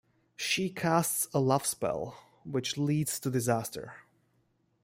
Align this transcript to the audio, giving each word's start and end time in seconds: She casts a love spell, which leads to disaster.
She 0.35 0.71
casts 0.71 1.27
a 1.31 1.39
love 1.39 1.63
spell, 1.63 2.17
which 2.43 2.75
leads 2.75 3.19
to 3.19 3.29
disaster. 3.29 3.97